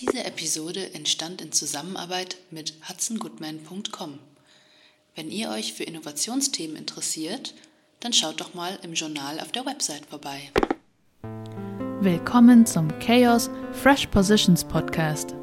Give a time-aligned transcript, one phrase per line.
[0.00, 4.18] Diese Episode entstand in Zusammenarbeit mit hudsongoodman.com.
[5.14, 7.54] Wenn ihr euch für Innovationsthemen interessiert,
[8.00, 10.50] dann schaut doch mal im Journal auf der Website vorbei.
[12.02, 15.34] Willkommen zum Chaos Fresh Positions Podcast.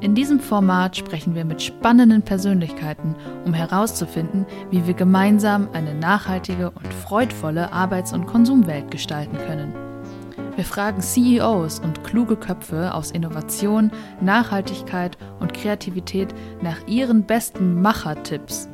[0.00, 6.70] In diesem Format sprechen wir mit spannenden Persönlichkeiten, um herauszufinden, wie wir gemeinsam eine nachhaltige
[6.70, 9.89] und freudvolle Arbeits- und Konsumwelt gestalten können.
[10.56, 18.68] Wir fragen CEOs und kluge Köpfe aus Innovation, Nachhaltigkeit und Kreativität nach ihren besten Machertipps.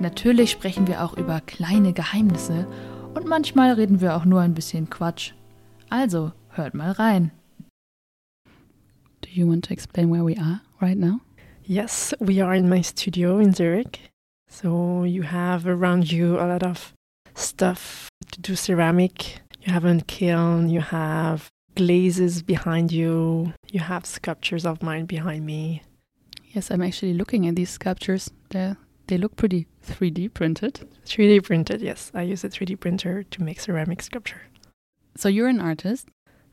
[0.00, 2.66] Natürlich sprechen wir auch über kleine Geheimnisse
[3.14, 5.32] und manchmal reden wir auch nur ein bisschen Quatsch.
[5.88, 7.30] Also, hört mal rein.
[9.22, 11.20] Do you want to explain where we are right now?
[11.62, 14.10] Yes, we are in my studio in Zurich.
[14.50, 16.92] So you have around you a lot of
[17.34, 19.43] stuff to do ceramic.
[19.64, 25.46] You have a kiln, you have glazes behind you, you have sculptures of mine behind
[25.46, 25.82] me.
[26.52, 28.30] Yes, I'm actually looking at these sculptures.
[28.50, 30.86] They're, they look pretty 3D printed.
[31.06, 32.12] 3D printed, yes.
[32.12, 34.42] I use a 3D printer to make ceramic sculpture.
[35.16, 36.08] So you're an artist.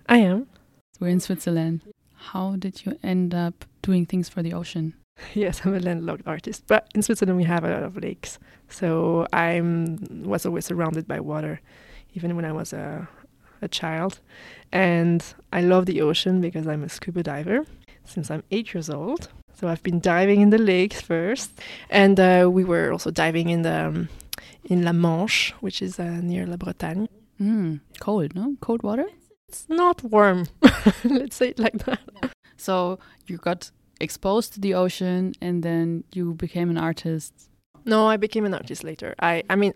[0.08, 0.48] I am.
[1.02, 1.82] We're in Switzerland.
[2.16, 4.94] How did you end up doing things for the ocean?
[5.34, 9.28] Yes, I'm a landlocked artist, but in Switzerland we have a lot of lakes, so
[9.34, 11.60] I was always surrounded by water,
[12.14, 13.08] even when I was a,
[13.62, 14.20] a child.
[14.72, 17.66] And I love the ocean because I'm a scuba diver
[18.04, 19.30] since I'm eight years old.
[19.54, 21.52] So I've been diving in the lakes first,
[21.90, 24.10] and uh, we were also diving in the um,
[24.64, 27.08] in La Manche, which is uh, near La Bretagne.
[27.40, 28.56] Mm, cold, no?
[28.62, 29.06] Cold water?
[29.50, 30.48] It's not warm.
[31.04, 32.00] Let's say it like that.
[32.58, 37.34] So you got exposed to the ocean and then you became an artist.
[37.86, 39.16] No, I became an artist later.
[39.20, 39.74] I, I mean,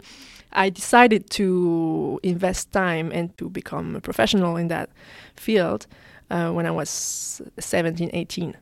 [0.51, 4.89] I decided to invest time and to become a professional in that
[5.35, 5.87] field
[6.29, 8.55] uh, when I was 17, 18.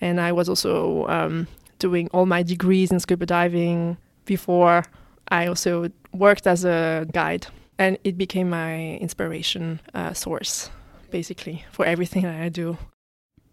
[0.00, 1.46] And I was also um,
[1.78, 4.84] doing all my degrees in scuba diving before
[5.28, 7.46] I also worked as a guide.
[7.78, 10.70] And it became my inspiration uh, source,
[11.10, 12.78] basically, for everything that I do.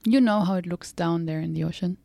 [0.05, 1.97] You know how it looks down there in the ocean?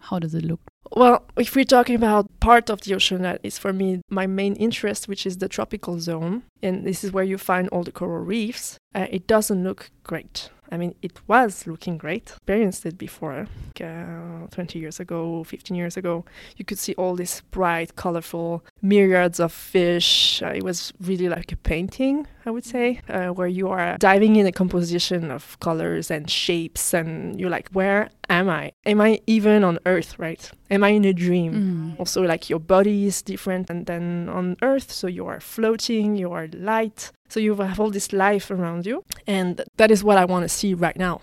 [0.00, 0.67] How does it look?
[0.92, 4.54] Well, if we're talking about part of the ocean that is for me my main
[4.54, 8.24] interest, which is the tropical zone, and this is where you find all the coral
[8.24, 10.50] reefs, uh, it doesn't look great.
[10.70, 12.30] I mean, it was looking great.
[12.30, 16.24] Experienced it before, like, uh, 20 years ago, 15 years ago.
[16.56, 20.42] You could see all these bright, colorful myriads of fish.
[20.42, 24.36] Uh, it was really like a painting, I would say, uh, where you are diving
[24.36, 28.72] in a composition of colors and shapes, and you're like, where am I?
[28.84, 30.50] Am I even on Earth, right?
[30.70, 31.52] Am I in a dream?
[31.52, 32.00] Mm.
[32.00, 36.32] Also, like your body is different and then on Earth, so you are floating, you
[36.32, 40.24] are light, so you have all this life around you, and that is what I
[40.24, 41.20] want to see right now.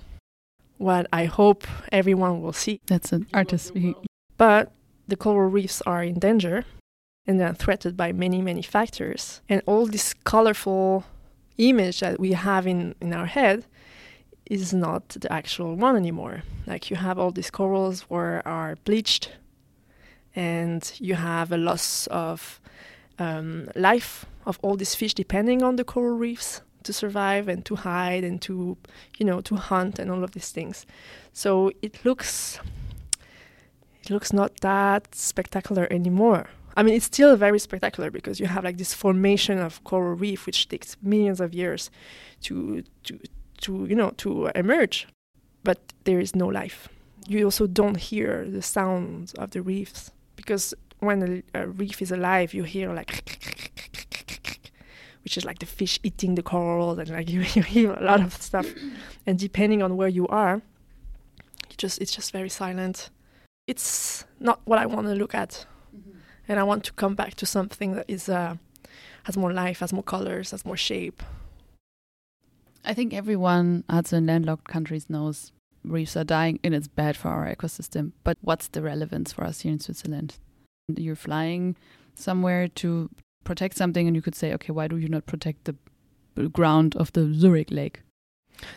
[0.77, 2.81] What I hope everyone will see.
[2.87, 3.95] That's an artist speaking.
[4.37, 4.71] But
[5.07, 6.65] the coral reefs are in danger
[7.27, 9.41] and they're threatened by many, many factors.
[9.49, 11.05] And all this colorful
[11.57, 13.65] image that we have in, in our head
[14.45, 16.43] is not the actual one anymore.
[16.67, 19.31] Like you have all these corals where are bleached
[20.35, 22.59] and you have a loss of
[23.19, 27.75] um, life of all these fish depending on the coral reefs to survive and to
[27.75, 28.77] hide and to
[29.17, 30.85] you know to hunt and all of these things.
[31.33, 32.59] So it looks
[34.03, 36.49] it looks not that spectacular anymore.
[36.77, 40.45] I mean it's still very spectacular because you have like this formation of coral reef
[40.45, 41.89] which takes millions of years
[42.43, 43.19] to to
[43.61, 45.07] to you know to emerge.
[45.63, 46.87] But there is no life.
[47.27, 52.11] You also don't hear the sounds of the reefs because when a, a reef is
[52.11, 53.11] alive you hear like
[55.23, 58.21] which is like the fish eating the coral and like you, you hear a lot
[58.21, 58.67] of stuff
[59.25, 60.61] and depending on where you are
[61.69, 63.09] you just it's just very silent
[63.67, 66.17] it's not what i want to look at Mm-hmm.
[66.49, 68.55] and i want to come back to something that is uh,
[69.23, 71.23] has more life has more colors has more shape
[72.87, 75.51] I think everyone outside in landlocked countries knows
[75.83, 78.11] reefs are dying and it's bad for our ecosystem.
[78.23, 80.37] But what's the relevance for us here in Switzerland?
[80.87, 81.75] You're flying
[82.13, 83.09] somewhere to
[83.43, 85.75] protect something and you could say, okay, why do you not protect the
[86.49, 88.01] ground of the Zurich Lake?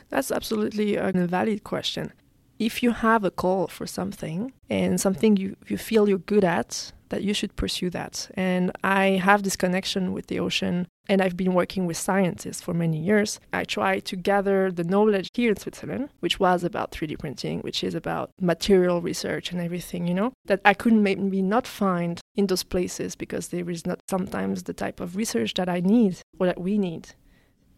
[0.09, 2.13] That's absolutely a valid question.
[2.59, 6.93] If you have a call for something and something you, you feel you're good at,
[7.11, 8.31] that you should pursue that.
[8.35, 12.75] And I have this connection with the ocean, and I've been working with scientists for
[12.75, 13.41] many years.
[13.53, 17.83] I try to gather the knowledge here in Switzerland, which was about 3D printing, which
[17.83, 22.47] is about material research and everything, you know, that I couldn't maybe not find in
[22.47, 26.47] those places because there is not sometimes the type of research that I need or
[26.47, 27.11] that we need.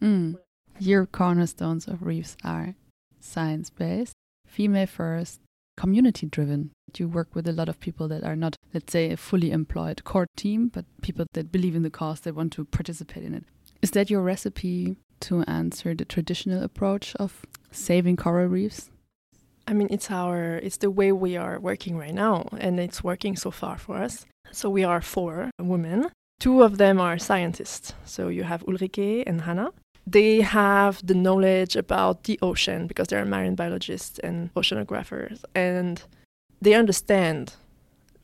[0.01, 0.37] Mm.
[0.79, 2.75] Your cornerstones of reefs are
[3.19, 4.13] science based,
[4.47, 5.39] female first,
[5.77, 6.71] community driven.
[6.97, 10.03] You work with a lot of people that are not, let's say, a fully employed
[10.03, 13.45] core team, but people that believe in the cause, that want to participate in it.
[13.81, 18.91] Is that your recipe to answer the traditional approach of saving coral reefs?
[19.67, 23.35] I mean, it's our it's the way we are working right now, and it's working
[23.35, 24.25] so far for us.
[24.51, 26.09] So we are four women.
[26.39, 27.93] Two of them are scientists.
[28.03, 29.71] So you have Ulrike and Hannah.
[30.07, 36.01] They have the knowledge about the ocean because they're marine biologists and oceanographers, and
[36.61, 37.55] they understand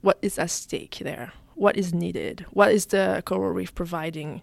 [0.01, 4.41] what is at stake there, what is needed, what is the coral reef providing.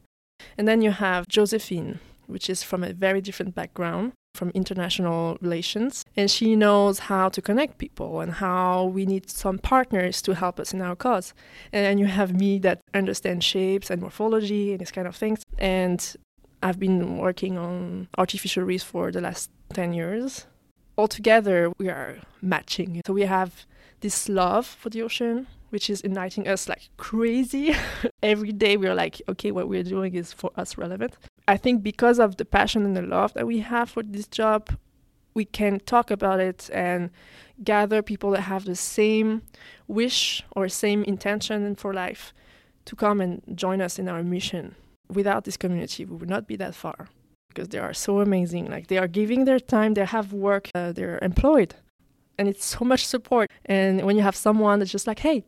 [0.59, 6.05] And then you have Josephine, which is from a very different background from international relations.
[6.17, 10.59] And she knows how to connect people and how we need some partners to help
[10.59, 11.33] us in our cause.
[11.73, 15.43] And you have me that understands shapes and morphology and these kind of things.
[15.57, 16.17] And
[16.65, 20.47] I've been working on artificial reefs for the last 10 years.
[20.97, 23.03] Altogether, we are matching.
[23.07, 23.67] So we have
[24.01, 27.77] this love for the ocean, which is igniting us like crazy.
[28.23, 31.19] Every day we're like, okay, what we're doing is for us relevant.
[31.47, 34.71] I think because of the passion and the love that we have for this job,
[35.35, 37.11] we can talk about it and
[37.63, 39.43] gather people that have the same
[39.87, 42.33] wish or same intention for life
[42.87, 44.77] to come and join us in our mission.
[45.15, 47.09] Without this community, we would not be that far
[47.49, 48.71] because they are so amazing.
[48.71, 51.75] Like they are giving their time, they have work, uh, they're employed,
[52.39, 53.51] and it's so much support.
[53.65, 55.45] And when you have someone that's just like, hey,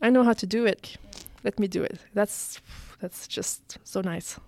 [0.00, 0.96] I know how to do it,
[1.44, 2.00] let me do it.
[2.14, 2.60] That's
[3.00, 4.38] that's just so nice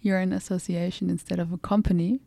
[0.00, 2.20] you're an association instead of a company.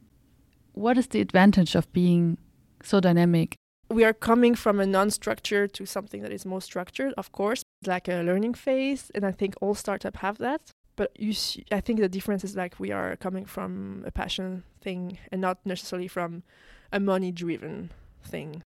[0.74, 2.38] What is the advantage of being
[2.83, 3.56] so dynamic?
[3.89, 7.89] We are coming from a non-structure to something that is more structured, of course, it's
[7.89, 9.12] like a learning phase.
[9.13, 10.62] And I think all startups have that.
[11.01, 14.62] But you see, I think the difference is like we are coming from a passion
[14.83, 16.44] thing and not necessarily from
[16.92, 17.89] a money driven
[18.24, 18.62] thing.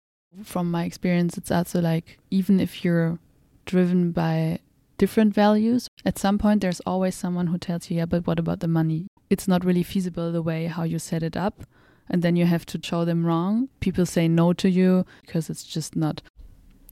[0.45, 3.19] From my experience, it's also like even if you're
[3.65, 4.61] driven by
[4.97, 5.89] different values.
[6.05, 9.09] At some point, there's always someone who tells you, yeah, but what about the money?
[9.29, 11.65] It's not really feasible the way how you set it up.
[12.09, 13.71] And then you have to show them wrong.
[13.81, 16.23] People say no to you because it's just not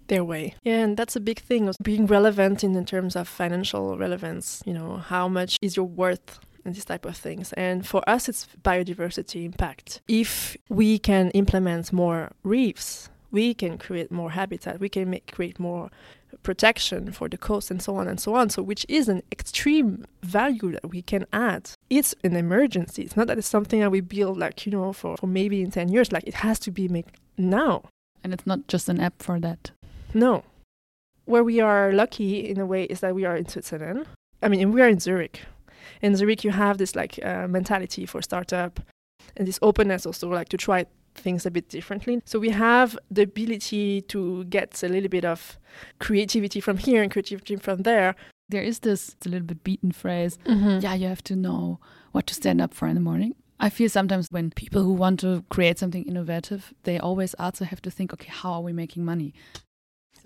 [0.08, 0.54] their way.
[0.62, 4.62] Yeah, and that's a big thing of being relevant in, terms of financial relevance.
[4.64, 7.52] You know, how much is your worth and these type of things.
[7.54, 10.00] And for us, it's biodiversity impact.
[10.06, 14.80] If we can implement more reefs, we can create more habitat.
[14.80, 15.90] We can make, create more
[16.42, 18.50] protection for the coast and so on and so on.
[18.50, 21.70] So, which is an extreme value that we can add.
[21.90, 23.02] It's an emergency.
[23.02, 25.70] It's not that it's something that we build like, you know, for, for maybe in
[25.70, 26.12] 10 years.
[26.12, 27.06] Like, it has to be made
[27.36, 27.84] now.
[28.24, 29.70] And it's not just an app for that.
[30.14, 30.44] No.
[31.24, 34.06] Where we are lucky in a way is that we are in Switzerland.
[34.42, 35.42] I mean, we are in Zurich.
[36.00, 38.80] In Zurich, you have this like uh, mentality for startup
[39.36, 42.22] and this openness also, like to try things a bit differently.
[42.24, 45.58] So we have the ability to get a little bit of
[45.98, 48.14] creativity from here and creativity from there.
[48.48, 50.78] There is this a little bit beaten phrase, mm-hmm.
[50.80, 51.80] yeah, you have to know
[52.12, 53.34] what to stand up for in the morning.
[53.60, 57.82] I feel sometimes when people who want to create something innovative, they always also have
[57.82, 59.34] to think, okay, how are we making money?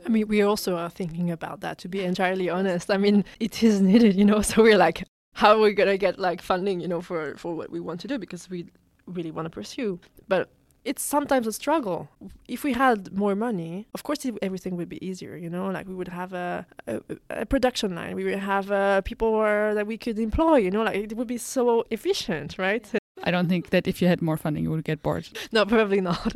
[0.04, 2.90] I mean, we also are thinking about that, to be entirely honest.
[2.90, 5.04] I mean, it is needed, you know, so we're like,
[5.34, 8.00] how are we going to get like funding, you know, for, for what we want
[8.00, 8.66] to do because we
[9.06, 9.98] really want to pursue.
[10.28, 10.50] But
[10.84, 12.08] it's sometimes a struggle.
[12.48, 15.36] If we had more money, of course, everything would be easier.
[15.36, 18.16] You know, like we would have a, a, a production line.
[18.16, 20.56] We would have uh, people that we could employ.
[20.56, 22.88] You know, like it would be so efficient, right?
[23.22, 25.28] I don't think that if you had more funding, you would get bored.
[25.52, 26.32] No, probably not.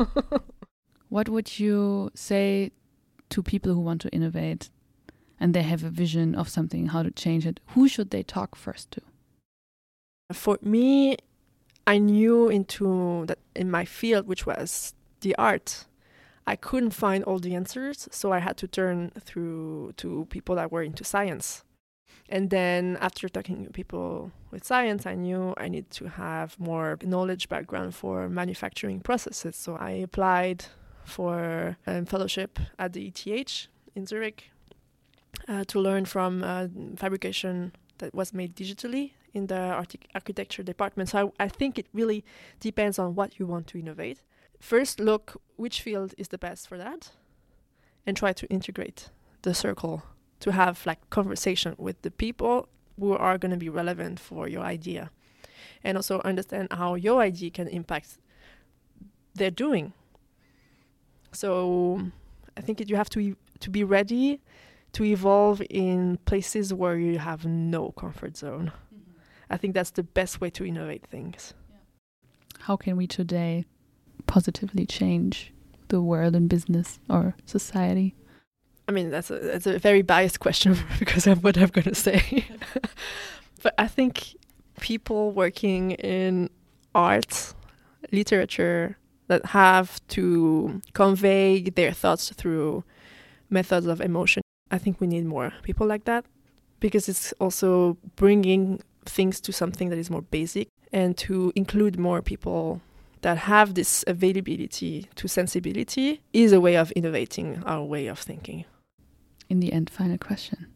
[1.09, 2.71] what would you say
[3.31, 4.71] to people who want to innovate
[5.39, 7.61] and they have a vision of something, how to change it?
[7.69, 9.03] Who should they talk first to?
[10.33, 11.17] For me,
[11.87, 15.87] I knew into that in my field, which was the art,
[16.47, 20.71] I couldn't find all the answers, so I had to turn through to people that
[20.71, 21.65] were into science.
[22.29, 26.99] And then after talking to people with science, I knew I need to have more
[27.03, 29.57] knowledge background for manufacturing processes.
[29.57, 30.67] So I applied
[31.07, 34.51] for a fellowship at the ETH in Zurich
[35.49, 41.09] uh, to learn from uh, fabrication that was made digitally in the architecture department.
[41.11, 42.25] So I, I think it really
[42.61, 44.21] depends on what you want to innovate.
[44.61, 47.11] First, look which field is the best for that,
[48.07, 49.11] and try to integrate
[49.43, 50.03] the circle
[50.41, 54.63] to have like conversation with the people who are going to be relevant for your
[54.63, 55.11] idea,
[55.85, 58.19] and also understand how your idea can impact
[59.35, 59.93] their doing.
[61.37, 62.01] So
[62.57, 64.41] I think it, you have to e- to be ready
[64.93, 68.73] to evolve in places where you have no comfort zone.
[68.95, 69.21] Mm-hmm.
[69.51, 71.53] I think that's the best way to innovate things.
[72.61, 73.67] How can we today
[74.27, 75.53] positively change
[75.89, 78.15] the world and business or society?
[78.89, 81.95] I mean, that's a that's a very biased question because of what I'm going to
[81.95, 82.47] say.
[83.63, 84.37] but I think
[84.81, 86.49] people working in
[86.95, 87.53] art,
[88.11, 88.97] literature,
[89.29, 92.85] that have to convey their thoughts through
[93.51, 94.43] methods of emotion.
[94.71, 96.25] I think we need more people like that
[96.81, 102.23] because it's also bringing things to something that is more basic and to include more
[102.23, 102.81] people
[103.23, 108.65] that have this availability to sensibility is a way of innovating our way of thinking.
[109.49, 110.67] In the end, final question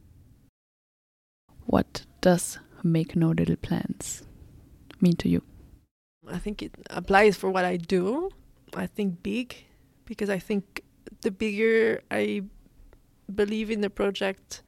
[1.66, 4.22] What does make no little plans
[5.00, 5.42] mean to you?
[6.28, 8.30] I think it applies for what I do.
[8.74, 9.54] I think big
[10.04, 10.82] because I think
[11.22, 12.42] the bigger I
[13.34, 14.62] believe in the project,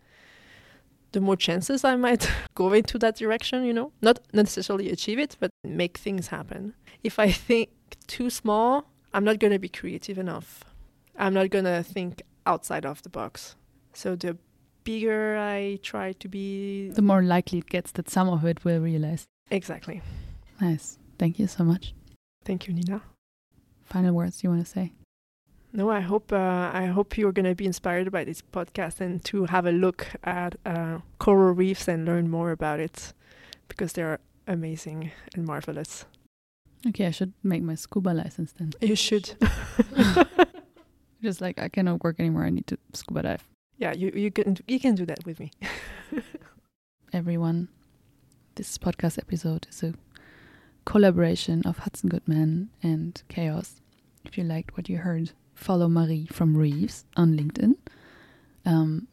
[1.12, 3.92] the more chances I might go into that direction, you know?
[4.00, 6.74] Not necessarily achieve it, but make things happen.
[7.02, 7.70] If I think
[8.06, 10.64] too small, I'm not going to be creative enough.
[11.16, 13.56] I'm not going to think outside of the box.
[13.92, 14.38] So the
[14.84, 18.80] bigger I try to be, the more likely it gets that some of it will
[18.80, 19.26] realize.
[19.50, 20.00] Exactly.
[20.60, 20.98] Nice.
[21.18, 21.94] Thank you so much.
[22.44, 23.02] Thank you, Nina.
[23.92, 24.94] Final words you want to say?
[25.74, 29.22] No, I hope uh, I hope you're going to be inspired by this podcast and
[29.26, 33.12] to have a look at uh, coral reefs and learn more about it
[33.68, 36.06] because they are amazing and marvelous.
[36.88, 38.72] Okay, I should make my scuba license then.
[38.80, 39.34] You should.
[41.22, 43.46] Just like I cannot work anymore, I need to scuba dive.
[43.76, 45.50] Yeah, you you can you can do that with me.
[47.12, 47.68] Everyone,
[48.54, 49.92] this podcast episode is a
[50.84, 53.80] collaboration of Hudson Goodman and Chaos.
[54.24, 57.76] If you liked what you heard, follow Marie from rrreefs on LinkedIn.
[58.64, 59.08] Um,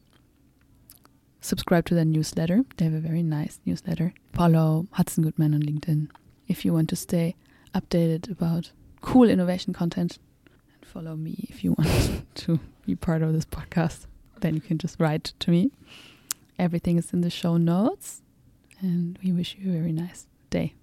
[1.41, 2.63] subscribe to their newsletter.
[2.77, 4.13] They have a very nice newsletter.
[4.33, 6.09] Follow Hudson Goodman on LinkedIn
[6.47, 7.35] if you want to stay
[7.73, 8.71] updated about
[9.01, 10.19] cool innovation content.
[10.75, 14.05] And follow me if you want to be part of this podcast.
[14.39, 15.71] Then you can just write to me.
[16.57, 18.21] Everything is in the show notes.
[18.81, 20.73] And we wish you a very nice day.